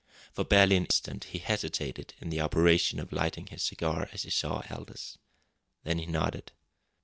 [0.33, 4.31] For barely an instant he hesitated in the operation of lighting his cigar as he
[4.31, 5.19] saw Aldous.
[5.83, 6.53] Then he nodded.